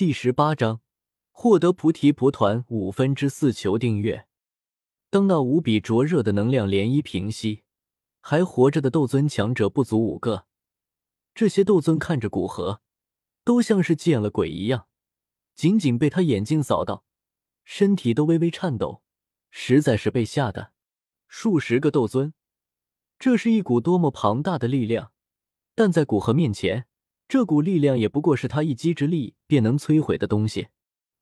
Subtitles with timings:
[0.00, 0.80] 第十八章，
[1.30, 4.26] 获得菩提蒲团五分之四，求订阅。
[5.10, 7.64] 当那无比灼热的能量涟漪平息，
[8.22, 10.46] 还活着的斗尊强者不足五个。
[11.34, 12.80] 这些斗尊看着古河，
[13.44, 14.86] 都像是见了鬼一样，
[15.54, 17.04] 仅仅被他眼睛扫到，
[17.62, 19.02] 身体都微微颤抖，
[19.50, 20.72] 实在是被吓的。
[21.28, 22.32] 数十个斗尊，
[23.18, 25.12] 这是一股多么庞大的力量！
[25.74, 26.86] 但在古河面前，
[27.30, 30.66] 这股力量也不过是他一击之力便能摧毁的东西。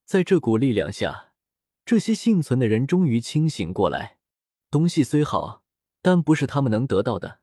[0.06, 1.34] 在这股力量下，
[1.84, 4.16] 这些幸存的人终于清醒过来。
[4.70, 5.62] 东西虽好，
[6.00, 7.40] 但不是他们能得到的。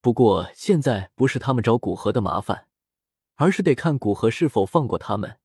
[0.00, 2.66] 不过现在不是他们找古河的麻烦，
[3.36, 5.38] 而是得看古河是否放过他们。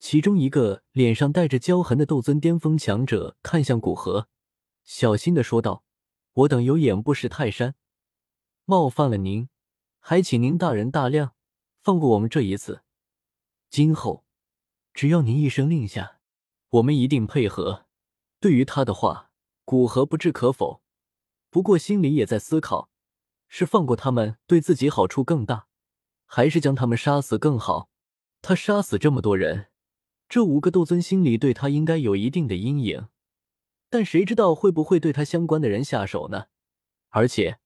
[0.00, 4.26] 其中一个脸上带着焦痕的斗尊巅峰强者看向古河，
[4.82, 5.84] 小心的说道
[6.34, 7.76] ：“我等有眼不识泰山，
[8.64, 9.48] 冒犯了您，
[10.00, 11.34] 还请您大人大量，
[11.84, 12.80] 放过我们这一次。
[13.68, 14.24] 今后
[14.94, 16.18] 只要您一声令下，
[16.70, 17.84] 我们一定配合。”
[18.40, 19.30] 对于他的话，
[19.66, 20.82] 古河不置可否，
[21.50, 22.90] 不过心里也在思考。
[23.48, 25.68] 是放过他们对自己好处更大，
[26.24, 27.90] 还是将他们杀死更好？
[28.40, 29.66] 他杀死这么多人，
[30.28, 33.08] 这五个斗尊心里对他应该有一定的阴影，
[33.90, 36.46] 但谁知道会不会对他相关的人下手呢？
[37.10, 37.60] 而且，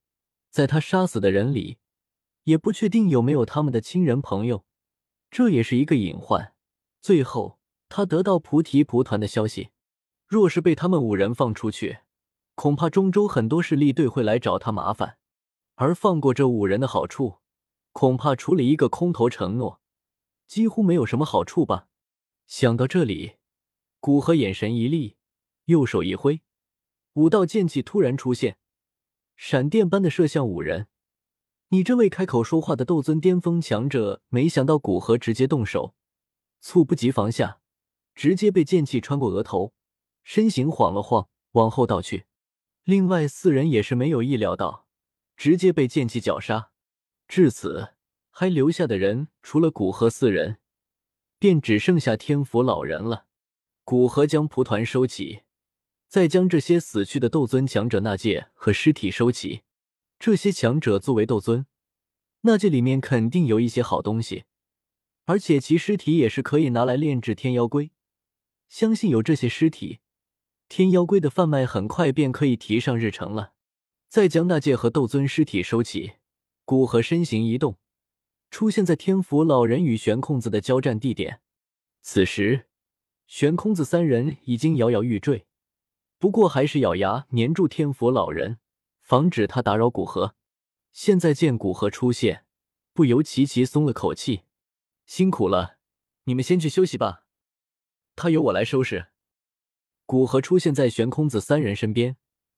[0.51, 1.77] 在他杀死的人里，
[2.49, 4.65] 也不确定有没有他们的亲人朋友，
[5.29, 6.55] 这也是一个隐患。
[6.99, 9.69] 最后，他得到菩提蒲团的消息，
[10.25, 11.99] 若是被他们五人放出去，
[12.55, 15.19] 恐怕中州很多势力队会来找他麻烦。
[15.75, 17.37] 而放过这五人的好处，
[17.91, 19.79] 恐怕除了一个空头承诺，
[20.47, 21.87] 几乎没有什么好处吧。
[22.47, 23.33] 想到这里，
[23.99, 25.17] 古河眼神一厉，
[25.65, 26.41] 右手一挥，
[27.13, 28.57] 五道剑气突然出现，
[29.35, 30.87] 闪电般的射向五人。
[31.71, 35.93] 你这位开口说话的斗尊巅峰强者，没想到古河直接动手，
[36.59, 37.59] 猝不及防下，
[38.15, 39.73] 直接被剑气穿过额头，
[40.23, 42.25] 身形晃了晃，往后倒去。
[42.83, 44.87] 另外四人也是没有意料到。
[45.37, 46.71] 直接被剑气绞杀，
[47.25, 47.93] 至此
[48.29, 50.57] 还留下的人除了古河四人，
[51.37, 53.27] 便只剩下天府老人了。
[53.85, 55.43] 古河将蒲团收起，
[56.09, 59.61] 再将这些死去的斗尊强者纳戒和尸体收起。
[60.19, 61.65] 这些强者作为斗尊，
[62.41, 64.43] 纳戒里面肯定有一些好东西，
[65.23, 67.91] 而且其尸体也是可以拿来炼制天妖龟。
[68.67, 69.99] 相信有这些尸体，
[70.67, 73.53] 天妖龟的贩卖很快便可以提上日程了。
[74.09, 76.15] 再将那戒和斗尊尸体收起，
[76.65, 77.77] 古河身形一动，
[78.51, 81.39] 出现在天府老人与悬空子的交战地点。
[82.01, 82.67] 此时，
[83.25, 85.45] 悬空子三人已经摇摇欲坠，
[86.17, 88.57] 不过还是咬牙粘住天府老人，
[89.09, 90.35] 防止他打扰古河。
[90.91, 92.45] 现在见古河出现，
[92.93, 94.43] 不由齐齐松了口气
[95.07, 95.79] ：“辛苦了，
[96.25, 97.25] 你们先去休息吧，
[98.15, 99.07] 他由我来收拾。”
[100.05, 102.17] 古河出现在悬空子三人身边，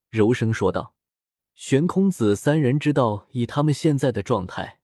[0.09, 0.93] 柔声说道。
[1.55, 4.81] 玄空子三人知道，以他们现在的状态，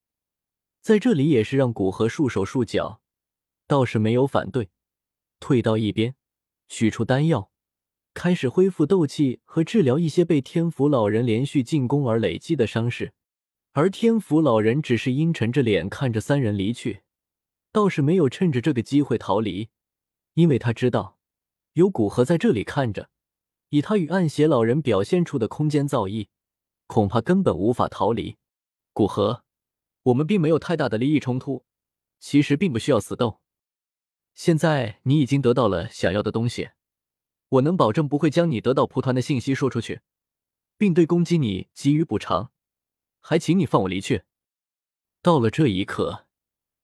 [0.79, 3.01] 在这里也是让古河束手束脚，
[3.67, 4.69] 倒是没有反对，
[5.41, 6.15] 退到一边，
[6.69, 7.51] 取出丹药，
[8.17, 13.13] 开始恢复斗气和治疗一些被天府老人连续进攻而累积的伤势。
[13.73, 17.03] 而天府老人只是阴沉着脸看着三人离去，
[17.71, 19.69] 倒是没有趁着这个机会逃离，
[20.33, 21.19] 因为他知道
[21.73, 23.11] 有古河在这里看着，
[23.69, 26.29] 以他与暗邪老人表现出的空间造诣。
[26.87, 28.37] 恐怕根本无法逃离。
[28.93, 29.43] 古河，
[30.01, 31.65] 我们并没有太大的利益冲突，
[32.19, 33.41] 其实并不需要死斗。
[34.33, 36.69] 现在你已经得到了想要的东西，
[37.49, 40.01] 我能保证不会将你得到蒲团的信息说出去，
[40.77, 42.51] 并对攻击你给予补偿，
[43.19, 44.23] 还请你放我离去。
[45.21, 46.25] 到了这一刻，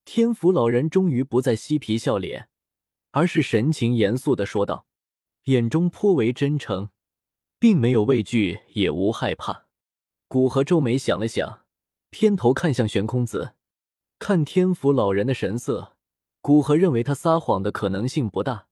[0.05, 2.49] 天府老人终于不再嬉皮笑脸，
[3.11, 4.85] 而是神情严肃的说道，
[5.43, 6.89] 眼中颇为真诚，
[7.59, 9.67] 并没有畏惧，也无害怕。
[10.27, 11.65] 古河皱眉想了想，
[12.09, 13.55] 偏头看向悬空子，
[14.17, 15.95] 看天府老人的神色，
[16.41, 18.67] 古河认为他撒谎的可能性不大，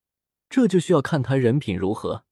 [0.52, 2.26] 这就需要看他人品如何。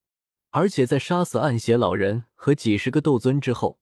[0.51, 3.79] 而且在杀死暗邪老人和几十个斗尊之后，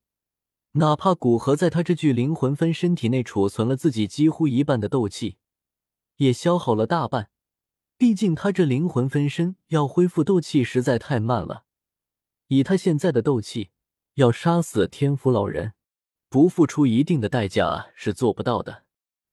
[0.74, 5.38] 哪怕古河在他这具灵魂分身体内储存了自己几乎一半的斗气，
[6.18, 7.30] 也消耗了大半。
[7.98, 11.64] 毕竟他这灵魂分身要恢复斗气实在太慢了，
[12.48, 13.72] 以他现在的斗气。
[14.16, 15.74] 要杀死天府老人，
[16.28, 18.84] 不付出一定的代价是做不到的。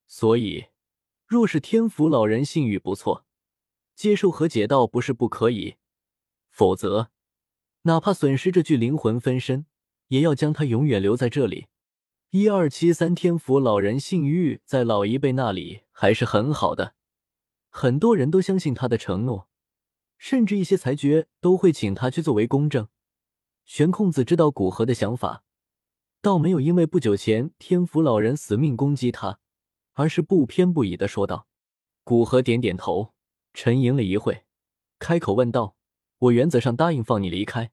[0.07, 0.67] 所以，
[1.27, 3.25] 若是天府老人信誉不错，
[3.95, 5.77] 接受和解倒不是不可以。
[6.51, 7.11] 否则，
[7.83, 9.67] 哪怕损失这具灵魂分身，
[10.09, 11.67] 也要将他永远留在这里。
[12.31, 16.95] 一二七三，天府老人信誉在老一辈那里还是很好的，
[17.71, 19.49] 很多人都相信他的承诺，
[20.19, 22.89] 甚至一些裁决都会请他去作为公证。
[23.65, 25.45] 玄空子知道古河的想法，
[26.21, 29.39] 倒没有因为不久前天福老人死命攻击他，
[29.93, 31.47] 而是不偏不倚的说道
[32.05, 33.14] ：“古河点点头，
[33.55, 34.45] 沉吟了一会，
[34.99, 35.77] 开口问道
[36.19, 37.73] ：‘我原则上答应放你离开，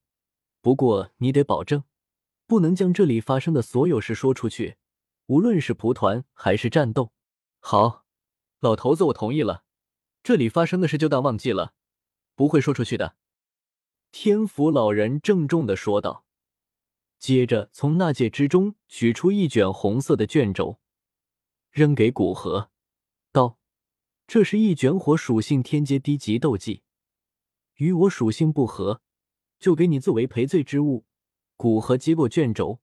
[0.61, 1.83] 不过你得保证，
[2.47, 4.77] 不能将这里发生的所有事说出去，
[5.25, 7.11] 无论是蒲团还是战斗。’
[7.59, 8.05] 好，
[8.59, 9.63] 老头子，我同意了。
[10.23, 11.73] 这里发生的事就当忘记了，
[12.35, 13.15] 不会说出去的。”
[14.11, 16.25] 天福老人郑重的说道，
[17.17, 20.79] 接着从纳戒之中取出一卷红色的卷轴，
[21.71, 22.70] 扔给古河
[24.33, 26.83] ，：“这是一卷火属性天阶低级斗技，
[27.75, 29.01] 与我属性不合，
[29.59, 31.05] 就给你作为赔罪之物。”
[31.57, 32.79] 古河接过卷轴，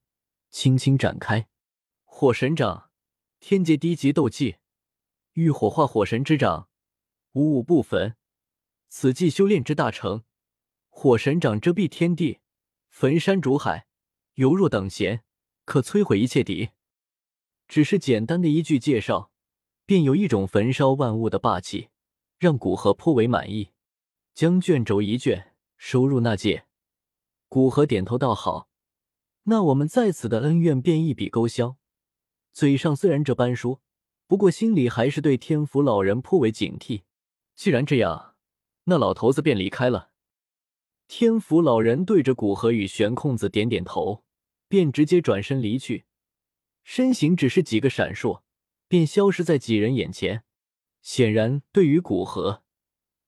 [0.51, 1.49] 轻轻展开，
[2.05, 2.91] 火神掌，
[3.41, 4.57] 天阶低级斗技，
[5.33, 6.69] 欲火化火神之掌，
[7.33, 8.15] 五五不焚。
[8.91, 10.25] 此技修炼之大成。
[10.91, 12.41] 火神掌遮蔽天地，
[12.91, 13.87] 焚山煮海，
[14.35, 15.25] 犹若等闲，
[15.65, 16.73] 可摧毁一切敌。
[17.67, 19.33] 只是简单的一句介绍，
[19.89, 21.89] 便有一种焚烧万物的霸气，
[22.39, 23.71] 让古河颇为满意。
[24.35, 26.67] 将卷轴一卷收入那戒，
[27.49, 28.69] 古河点头道：“好，
[29.45, 31.79] 那我们在此的恩怨便一笔勾销。”
[32.53, 33.81] 嘴上虽然这般说，
[34.27, 37.05] 不过心里还是对天福老人颇为警惕。
[37.55, 38.35] 既然这样，
[38.85, 40.11] 那老头子便离开了。
[41.07, 44.23] 天福老人对着古河与玄空子点点头，
[44.69, 46.05] 便直接转身离去，
[46.85, 48.43] 身形只是几个闪烁，
[48.89, 50.43] 便消失在几人眼前。
[51.01, 52.65] 显然，对于古河，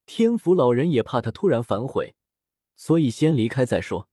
[0.05, 2.17] 天福老人也怕他突然反悔，
[2.75, 4.09] 所以先离开再说。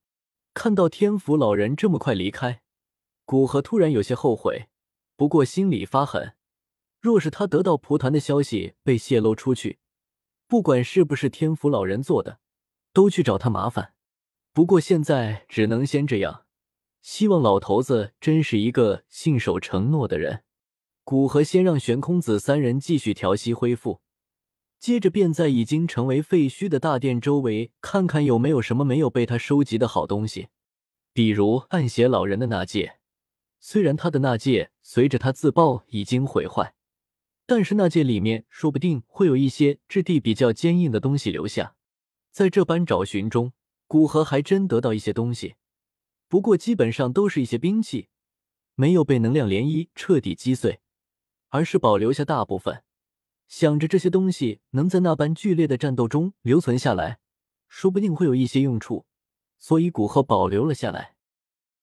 [0.53, 2.61] 看到天福老人这么快离开，
[3.25, 4.67] 古河突然有些后悔，
[5.15, 6.35] 不过心里发狠，
[6.99, 9.79] 若是他得到蒲团的消息被泄露出去，
[10.47, 12.39] 不管是不是天福老人做的。
[12.93, 13.93] 都去找他麻烦，
[14.53, 16.47] 不过现在只能先这样。
[17.03, 20.43] 希望老头子真是一个信守承诺的人。
[21.09, 24.01] 古河先让玄空子三人继续调息恢复，
[24.77, 30.49] 接着便在已经成为废墟的大殿周围看看有没有什么没有被他收集的好东西，
[31.13, 32.99] 比如暗邪老人的那戒。
[33.61, 36.75] 虽然他的那戒随着他自爆已经毁坏，
[37.45, 41.77] 但是那戒里面说不定会有一些质地比较坚硬的东西留下。
[42.33, 43.53] 在这般找寻中，
[43.87, 45.55] 古河还真得到一些东西，
[46.27, 48.09] 不过基本上都是一些兵器，
[48.75, 50.81] 没有被能量涟漪彻底击碎，
[51.49, 52.83] 而是保留下大部分。
[53.47, 57.19] 想着这些东西能在那般剧烈的战斗中留存下来，
[57.67, 59.05] 说不定会有一些用处，
[59.57, 61.16] 所以古河保留了下来。